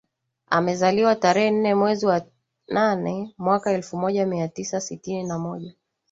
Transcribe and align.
amezaliwa 0.49 1.15
tarehe 1.15 1.51
nne 1.51 1.75
mwezi 1.75 2.05
wa 2.05 2.21
nane 2.67 3.33
mwaka 3.37 3.71
elfu 3.71 3.97
moja 3.97 4.25
mia 4.25 4.47
tisa 4.47 4.81
sitini 4.81 5.23
na 5.23 5.39
moja 5.39 5.75